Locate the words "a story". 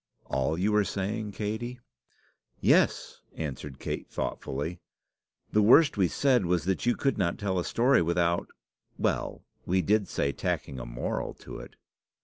7.59-8.01